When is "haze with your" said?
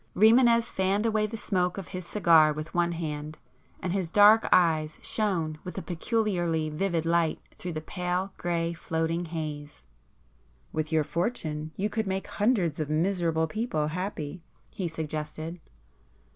9.25-11.03